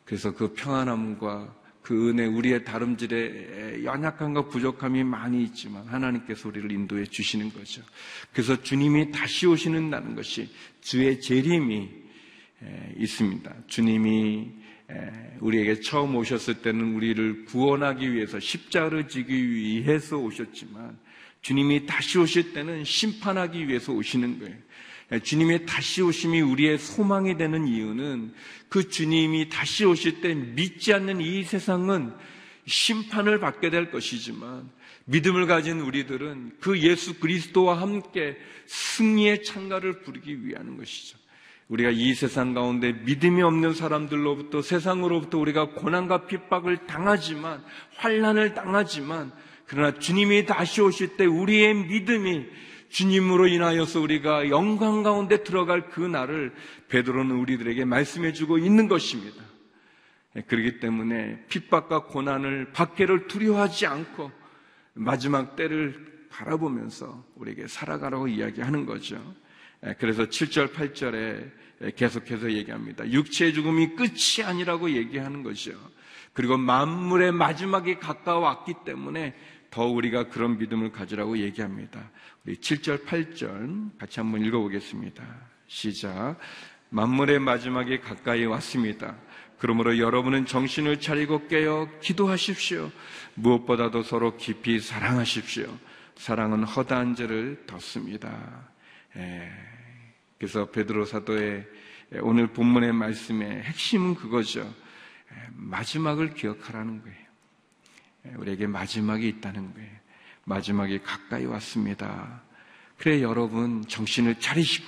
[0.05, 7.51] 그래서 그 평안함과 그 은혜, 우리의 다름질에 연약함과 부족함이 많이 있지만 하나님께서 우리를 인도해 주시는
[7.51, 7.81] 거죠.
[8.31, 10.49] 그래서 주님이 다시 오시는다는 것이
[10.79, 12.02] 주의 재림이
[12.97, 13.53] 있습니다.
[13.67, 14.51] 주님이
[15.39, 20.97] 우리에게 처음 오셨을 때는 우리를 구원하기 위해서 십자를 지기 위해서 오셨지만
[21.41, 24.55] 주님이 다시 오실 때는 심판하기 위해서 오시는 거예요.
[25.21, 28.33] 주님의 다시 오심이 우리의 소망이 되는 이유는
[28.69, 32.13] 그 주님이 다시 오실 때 믿지 않는 이 세상은
[32.65, 34.71] 심판을 받게 될 것이지만
[35.05, 41.17] 믿음을 가진 우리들은 그 예수 그리스도와 함께 승리의 창가를 부르기 위한 것이죠.
[41.69, 47.63] 우리가 이 세상 가운데 믿음이 없는 사람들로부터 세상으로부터 우리가 고난과 핍박을 당하지만
[47.95, 49.31] 환란을 당하지만
[49.65, 52.45] 그러나 주님이 다시 오실 때 우리의 믿음이
[52.89, 56.53] 주님으로 인하여서 우리가 영광 가운데 들어갈 그 날을
[56.89, 59.41] 베드로는 우리들에게 말씀해 주고 있는 것입니다.
[60.47, 64.31] 그렇기 때문에 핍박과 고난을 받기를 두려워하지 않고
[64.93, 69.19] 마지막 때를 바라보면서 우리에게 살아가라고 이야기하는 거죠.
[69.97, 73.09] 그래서 7절, 8절에 계속해서 얘기합니다.
[73.09, 75.71] 육체의 죽음이 끝이 아니라고 얘기하는 거죠.
[76.33, 79.35] 그리고 만물의 마지막이 가까워왔기 때문에
[79.69, 82.11] 더 우리가 그런 믿음을 가지라고 얘기합니다.
[82.45, 85.23] 우리 7절, 8절 같이 한번 읽어보겠습니다.
[85.67, 86.37] 시작.
[86.89, 89.15] 만물의 마지막이 가까이 왔습니다.
[89.57, 92.91] 그러므로 여러분은 정신을 차리고 깨어 기도하십시오.
[93.35, 95.65] 무엇보다도 서로 깊이 사랑하십시오.
[96.15, 98.69] 사랑은 허다한 죄를 덮습니다.
[99.15, 99.72] 예.
[100.43, 101.65] 그래서 베드로 사도의
[102.21, 104.59] 오늘 본문의 말씀의 핵심은 그거죠.
[105.31, 107.17] 예, 마지막을 기억하라는 거예요.
[108.25, 109.89] 예, 우리에게 마지막이 있다는 거예요.
[110.43, 112.41] 마지막이 가까이 왔습니다.
[112.97, 114.85] 그래 여러분 정신을 차리시고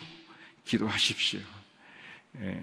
[0.65, 1.39] 기도하십시오.
[2.41, 2.61] 예,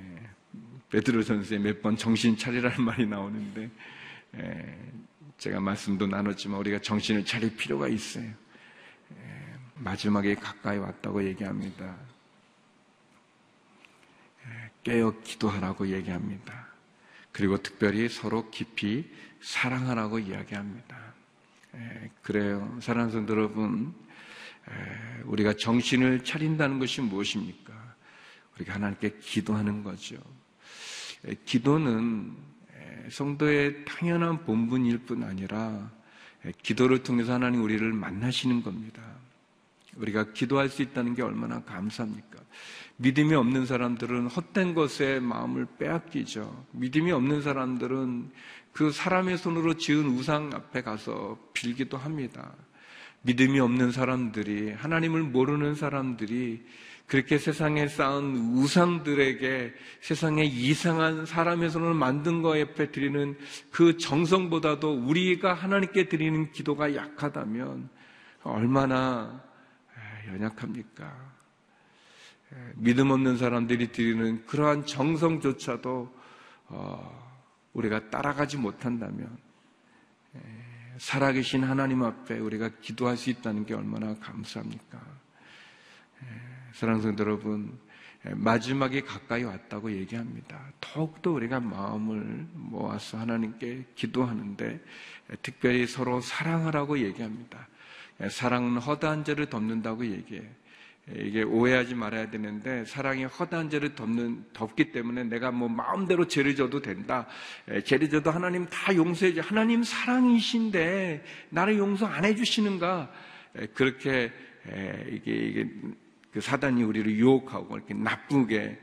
[0.90, 3.70] 베드로 전서에 몇 번 정신 차리라는 말이 나오는데
[4.36, 4.78] 예,
[5.38, 8.26] 제가 말씀도 나눴지만 우리가 정신을 차릴 필요가 있어요.
[8.26, 12.11] 예, 마지막에 가까이 왔다고 얘기합니다.
[14.86, 16.66] 예, 깨어 기도하라고 얘기합니다.
[17.30, 19.08] 그리고 특별히 서로 깊이
[19.40, 20.96] 사랑하라고 이야기합니다.
[21.74, 22.78] 에, 그래요.
[22.80, 23.94] 사랑하는 성도 여러분,
[24.68, 27.72] 에, 우리가 정신을 차린다는 것이 무엇입니까?
[28.56, 30.16] 우리가 하나님께 기도하는 거죠.
[31.26, 32.36] 에, 기도는
[33.10, 35.90] 성도의 당연한 본분일 뿐 아니라
[36.62, 39.02] 기도를 통해서 하나님 우리를 만나시는 겁니다.
[39.96, 42.38] 우리가 기도할 수 있다는 게 얼마나 감사합니까?
[43.02, 46.66] 믿음이 없는 사람들은 헛된 것에 마음을 빼앗기죠.
[46.70, 48.30] 믿음이 없는 사람들은
[48.72, 52.54] 그 사람의 손으로 지은 우상 앞에 가서 빌기도 합니다.
[53.22, 56.64] 믿음이 없는 사람들이, 하나님을 모르는 사람들이
[57.08, 63.36] 그렇게 세상에 쌓은 우상들에게 세상에 이상한 사람의 손을 만든 거 옆에 드리는
[63.72, 67.88] 그 정성보다도 우리가 하나님께 드리는 기도가 약하다면
[68.44, 69.42] 얼마나
[70.28, 71.31] 연약합니까?
[72.76, 76.14] 믿음 없는 사람들이 드리는 그러한 정성조차도
[76.68, 77.34] 어,
[77.72, 79.36] 우리가 따라가지 못한다면
[80.98, 85.00] 살아계신 하나님 앞에 우리가 기도할 수 있다는 게 얼마나 감사합니까?
[86.74, 87.78] 사랑하는 여러분,
[88.34, 90.72] 마지막에 가까이 왔다고 얘기합니다.
[90.80, 94.80] 더욱더 우리가 마음을 모아서 하나님께 기도하는데
[95.42, 97.68] 특별히 서로 사랑하라고 얘기합니다.
[98.30, 100.48] 사랑은 허다한 죄를 덮는다고 얘기해요.
[101.10, 106.80] 이게 오해하지 말아야 되는데 사랑이 허다한 죄를 덮는 덮기 때문에 내가 뭐 마음대로 죄를 져도
[106.80, 107.26] 된다.
[107.84, 109.40] 죄를 져도 하나님 다 용서해 줘.
[109.40, 113.10] 하나님 사랑이신데 나를 용서 안 해주시는가?
[113.74, 114.32] 그렇게
[115.10, 115.68] 이게 이게
[116.32, 118.78] 그 사단이 우리를 유혹하고 이렇게 나쁘게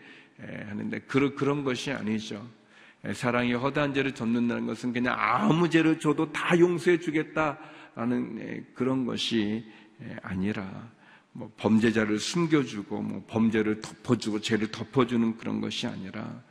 [0.67, 2.45] 하는데 그런 그런 것이 아니죠.
[3.13, 9.63] 사랑이 허다한 죄를 덮는다는 것은 그냥 아무 죄를 줘도 다 용서해 주겠다라는 그런 것이
[10.21, 10.98] 아니라.
[11.39, 16.43] 뭐 범죄자를 숨겨주고 뭐 범죄를 덮어주고 죄를 덮어주는 그런 것이 아니라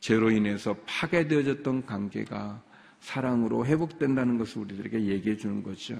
[0.00, 2.62] 죄로 인해서 파괴되어졌던 관계가
[3.00, 5.94] 사랑으로 회복된다는 것을 우리들에게 얘기해 주는 거죠.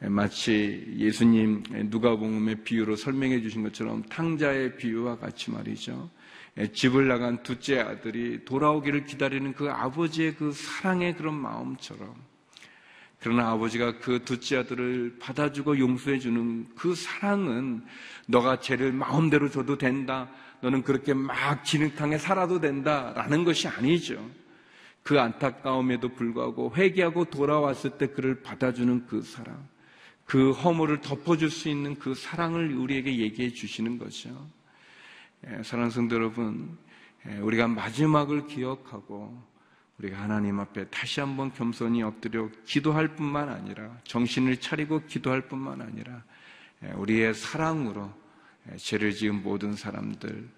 [0.00, 6.10] 마치 예수님 누가복음의 비유로 설명해 주신 것처럼 탕자의 비유와 같이 말이죠.
[6.74, 12.14] 집을 나간 둘째 아들이 돌아오기를 기다리는 그 아버지의 그 사랑의 그런 마음처럼
[13.20, 17.84] 그러나 아버지가 그 둘째 아들을 받아주고 용서해 주는 그 사랑은
[18.26, 20.28] 너가 죄를 마음대로 줘도 된다.
[20.60, 23.12] 너는 그렇게 막 진흙탕에 살아도 된다.
[23.16, 24.30] 라는 것이 아니죠.
[25.02, 29.68] 그 안타까움에도 불구하고 회개하고 돌아왔을 때 그를 받아주는 그 사랑.
[30.24, 34.50] 그 허물을 덮어줄 수 있는 그 사랑을 우리에게 얘기해 주시는 거죠.
[35.46, 36.76] 예, 사랑하는 성도 여러분,
[37.28, 39.40] 예, 우리가 마지막을 기억하고
[39.98, 46.22] 우리가 하나님 앞에 다시 한번 겸손히 엎드려 기도할 뿐만 아니라 정신을 차리고 기도할 뿐만 아니라
[46.96, 48.12] 우리의 사랑으로
[48.76, 50.48] 죄를 지은 모든 사람들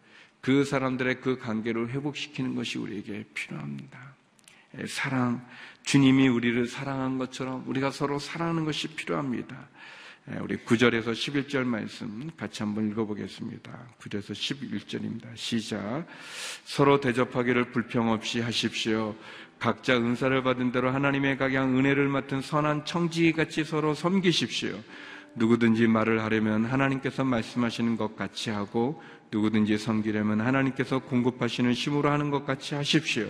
[0.40, 3.98] 그 사람들의 그 관계를 회복시키는 것이 우리에게 필요합니다.
[4.86, 5.46] 사랑,
[5.84, 9.68] 주님이 우리를 사랑한 것처럼 우리가 서로 사랑하는 것이 필요합니다.
[10.30, 13.72] 예, 우리 9절에서 11절 말씀 같이 한번 읽어보겠습니다.
[13.98, 15.24] 9절에서 11절입니다.
[15.34, 16.04] 시작.
[16.64, 19.14] 서로 대접하기를 불평 없이 하십시오.
[19.58, 24.78] 각자 은사를 받은 대로 하나님의 각양 은혜를 맡은 선한 청지 같이 서로 섬기십시오.
[25.34, 29.00] 누구든지 말을 하려면 하나님께서 말씀하시는 것 같이 하고
[29.30, 33.26] 누구든지 섬기려면 하나님께서 공급하시는 힘으로 하는 것 같이 하십시오.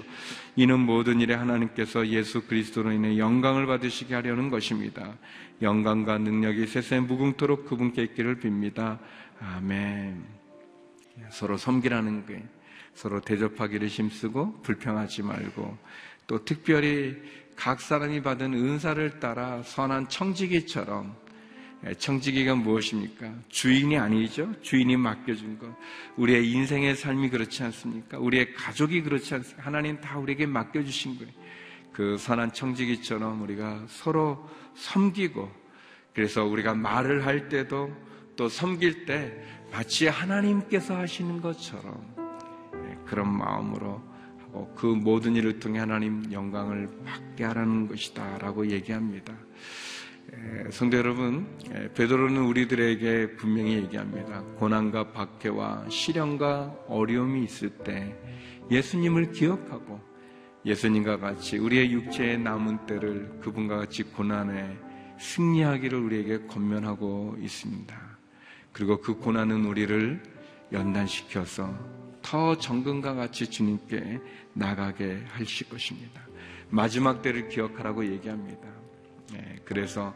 [0.56, 5.16] 이는 모든 일에 하나님께서 예수 그리스도로 인해 영광을 받으시게 하려는 것입니다.
[5.60, 8.98] 영광과 능력이 세세 무궁토록 그분께 있기를 빕니다.
[9.40, 10.24] 아멘.
[11.30, 12.42] 서로 섬기라는 게
[12.94, 15.76] 서로 대접하기를 힘쓰고 불평하지 말고
[16.26, 17.16] 또 특별히
[17.56, 21.16] 각 사람이 받은 은사를 따라 선한 청지기처럼
[21.86, 23.32] 예, 청지기가 무엇입니까?
[23.48, 24.52] 주인이 아니죠.
[24.62, 25.72] 주인이 맡겨준 것.
[26.16, 28.18] 우리의 인생의 삶이 그렇지 않습니까?
[28.18, 29.62] 우리의 가족이 그렇지 않습니까?
[29.62, 31.32] 하나님 다 우리에게 맡겨주신 거예요.
[31.98, 35.50] 그 선한 청지기처럼 우리가 서로 섬기고
[36.14, 37.90] 그래서 우리가 말을 할 때도
[38.36, 39.36] 또 섬길 때
[39.72, 42.00] 마치 하나님께서 하시는 것처럼
[42.76, 44.00] 예, 그런 마음으로
[44.76, 49.34] 그 모든 일을 통해 하나님 영광을 받게 하라는 것이다 라고 얘기합니다.
[50.70, 51.48] 성도 여러분,
[51.94, 54.42] 베드로는 우리들에게 분명히 얘기합니다.
[54.56, 58.16] 고난과 박해와 시련과 어려움이 있을 때
[58.70, 60.07] 예수님을 기억하고
[60.68, 64.76] 예수님과 같이 우리의 육체의 남은 때를 그분과 같이 고난에
[65.18, 67.96] 승리하기를 우리에게 권면하고 있습니다.
[68.72, 70.22] 그리고 그 고난은 우리를
[70.70, 71.74] 연단시켜서
[72.20, 74.20] 더 정금과 같이 주님께
[74.52, 76.20] 나가게 하실 것입니다.
[76.68, 78.68] 마지막 때를 기억하라고 얘기합니다.
[79.34, 80.14] 예, 그래서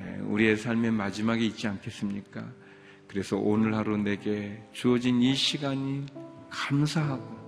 [0.00, 2.44] 예, 우리의 삶의 마지막이 있지 않겠습니까?
[3.08, 6.04] 그래서 오늘 하루 내게 주어진 이 시간이
[6.50, 7.38] 감사하고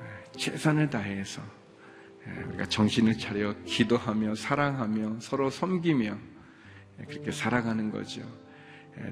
[0.00, 1.42] 예, 최선을 다해서
[2.48, 6.16] 우리가 정신을 차려 기도하며 사랑하며 서로 섬기며
[7.08, 8.22] 그렇게 살아가는 거죠.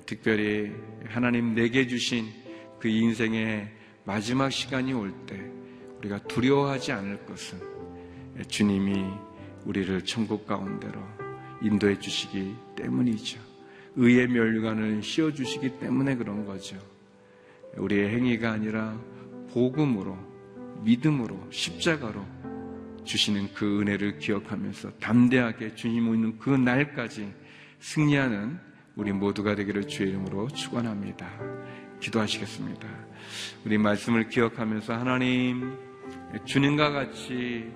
[0.07, 0.73] 특별히
[1.05, 2.27] 하나님 내게 주신
[2.81, 3.71] 그 인생의
[4.05, 5.41] 마지막 시간이 올 때
[5.99, 7.59] 우리가 두려워하지 않을 것은
[8.49, 9.05] 주님이
[9.65, 11.01] 우리를 천국 가운데로
[11.63, 13.41] 인도해 주시기 때문이죠.
[13.97, 16.77] 의의 멸관을 씌워 주시기 때문에 그런 거죠.
[17.77, 18.99] 우리의 행위가 아니라
[19.53, 20.17] 복음으로
[20.83, 22.25] 믿음으로 십자가로
[23.07, 27.33] 주시는 그 은혜를 기억하면서 담대하게 주님 오는 그 날까지
[27.79, 28.59] 승리하는
[28.97, 31.27] 우리 모두가 되기를 주의 이름으로 축원합니다.
[32.01, 32.89] 기도하시겠습니다.
[33.65, 35.77] 우리 말씀을 기억하면서 하나님
[36.45, 37.71] 주님과 같이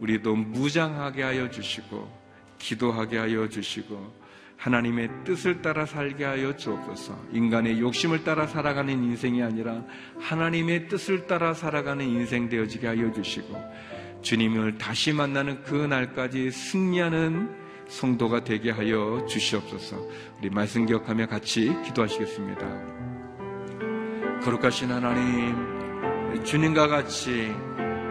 [0.00, 2.20] 우리도 무장하게 하여 주시고
[2.58, 4.20] 기도하게 하여 주시고
[4.56, 7.18] 하나님의 뜻을 따라 살게 하여 주옵소서.
[7.32, 9.82] 인간의 욕심을 따라 살아가는 인생이 아니라
[10.18, 13.56] 하나님의 뜻을 따라 살아가는 인생 되어지게 하여 주시고
[14.22, 17.50] 주님을 다시 만나는 그 날까지 승리하는
[17.88, 19.96] 성도가 되게 하여 주시옵소서.
[20.38, 22.66] 우리 말씀 기억하며 같이 기도하시겠습니다.
[24.42, 27.52] 거룩하신 하나님, 주님과 같이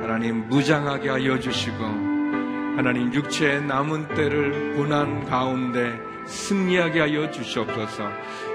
[0.02, 8.10] 하나님 무장하게 하여 주시고 하나님 육체의 남은 때를 고난 가운데 승리하게 하여 주시옵소서.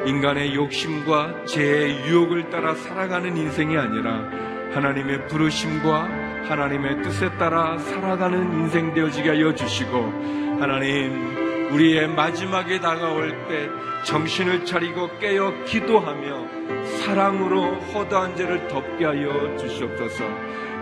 [0.06, 4.28] 인간의 욕심과 죄의 유혹을 따라 살아가는 인생이 아니라
[4.72, 13.68] 하나님의 부르심과 하나님의 뜻에 따라 살아가는 인생 되어지게 하여 주시고 하나님 우리의 마지막에 다가올 때
[14.04, 20.24] 정신을 차리고 깨어 기도하며 사랑으로 허다한 죄를 덮게 하여 주시옵소서.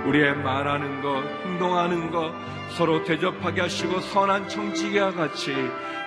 [0.07, 2.33] 우리의 말하는 것, 행동하는 것
[2.77, 5.55] 서로 대접하게 하시고 선한 청지기와 같이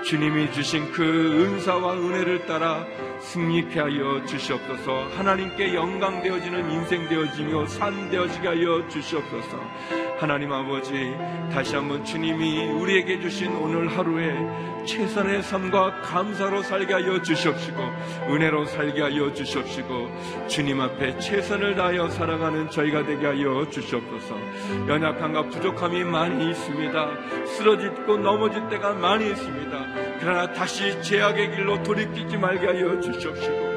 [0.03, 2.85] 주님이 주신 그 은사와 은혜를 따라
[3.21, 5.09] 승리케 하여 주시옵소서.
[5.17, 9.59] 하나님께 영광 되어지는 인생 되어지며 산 되어지게 하여 주시옵소서
[10.17, 11.13] 하나님 아버지
[11.51, 14.33] 다시 한번 주님이 우리에게 주신 오늘 하루에
[14.85, 17.81] 최선의 삶과 감사로 살게 하여 주시옵시고
[18.29, 24.35] 은혜로 살게 하여 주시옵시고 주님 앞에 최선을 다하여 살아가는 저희가 되게 하여 주시옵소서.
[24.87, 27.09] 연약함과 부족함이 많이 있습니다.
[27.47, 29.85] 쓰러지고 넘어질 때가 많이 있습니다.
[30.21, 33.75] 그러나 다시 죄악의 길로 돌이키지 말게 하여 주시옵시고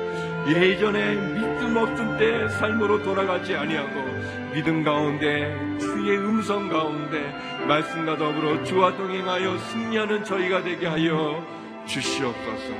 [0.48, 4.18] 예전에 믿음 없던 때 삶으로 돌아가지 아니하고
[4.52, 7.20] 믿음 가운데 주의 음성 가운데
[7.66, 11.44] 말씀과 더불어 주와 동행하여 승리하는 저희가 되게 하여
[11.86, 12.74] 주시옵소서.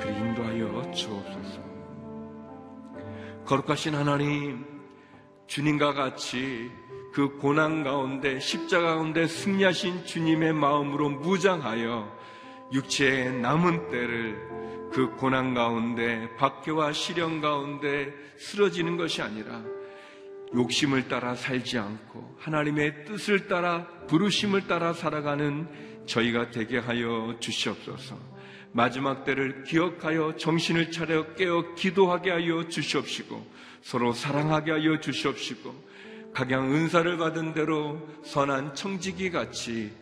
[0.00, 1.60] 그리 인도하여 주옵소서.
[3.44, 4.64] 거룩하신 하나님
[5.46, 6.70] 주님과 같이
[7.12, 12.10] 그 고난 가운데 십자가 가운데 승리하신 주님의 마음으로 무장하여
[12.72, 19.62] 육체의 남은 때를 그 고난 가운데 박해와 시련 가운데 쓰러지는 것이 아니라
[20.54, 25.66] 욕심을 따라 살지 않고 하나님의 뜻을 따라 부르심을 따라 살아가는
[26.06, 28.18] 저희가 되게 하여 주시옵소서.
[28.72, 33.46] 마지막 때를 기억하여 정신을 차려 깨어 기도하게 하여 주시옵시고
[33.82, 35.92] 서로 사랑하게 하여 주시옵시고
[36.32, 39.92] 각양 은사를 받은 대로 선한 청지기 같이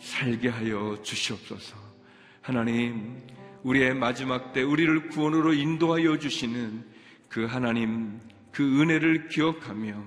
[0.00, 1.76] 살게 하여 주시옵소서.
[2.40, 3.20] 하나님,
[3.62, 6.84] 우리의 마지막 때 우리를 구원으로 인도하여 주시는
[7.28, 8.20] 그 하나님,
[8.54, 10.02] 그 은혜를 기억하며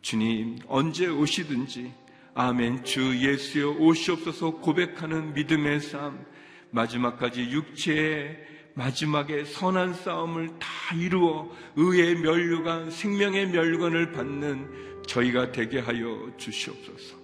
[0.00, 1.92] 주님, 언제 오시든지
[2.34, 6.24] 아멘, 주 예수여 오시옵소서 고백하는 믿음의 삶,
[6.70, 8.38] 마지막까지 육체의
[8.74, 17.16] 마지막에 선한 싸움을 다 이루어 의의 멸류관, 생명의 멸류관을 받는 저희가 되게 하여 주시옵소서.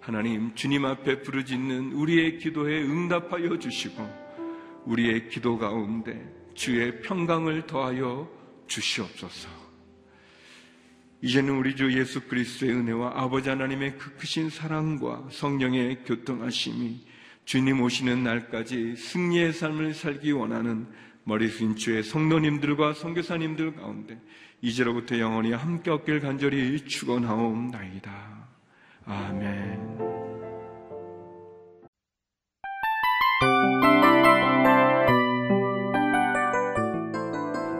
[0.00, 4.04] 하나님, 주님 앞에 부르짖는 우리의 기도에 응답하여 주시고,
[4.86, 8.28] 우리의 기도 가운데 주의 평강을 더하여
[8.66, 9.63] 주시옵소서.
[11.22, 17.00] 이제는 우리 주 예수 그리스도의 은혜와 아버지 하나님의 그 크신 사랑과 성령의 교통하심이
[17.44, 20.86] 주님 오시는 날까지 승리의 삶을 살기 원하는
[21.24, 24.20] 머리 숙인 주의 성도님들과 성교사님들 가운데
[24.60, 28.48] 이제로부터 영원히 함께 얻길 간절히 축원하옵나이다.
[29.06, 29.98] 아멘.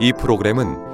[0.01, 0.94] 이 프로그램은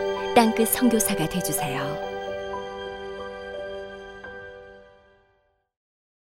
[0.33, 2.10] 땅끝 선교사가 되주세요.